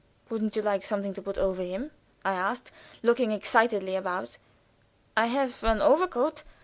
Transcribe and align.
"Wouldn't 0.31 0.55
you 0.55 0.63
like 0.63 0.83
something 0.83 1.13
to 1.13 1.21
put 1.21 1.37
over 1.37 1.61
him?" 1.61 1.91
I 2.25 2.33
asked, 2.33 2.71
looking 3.03 3.31
excitedly 3.31 3.95
about. 3.95 4.39
"I 5.15 5.27
have 5.27 5.63
an 5.63 5.79
overcoat. 5.79 6.41